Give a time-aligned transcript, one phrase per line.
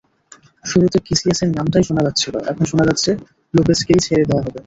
[0.65, 3.11] শুরুতে ক্যাসিয়াসের নামটাই শোনা যাচ্ছিল, এখন শোনা যাচ্ছে
[3.53, 4.59] লোপেজকেই ছেড়ে দেওয়া হবে।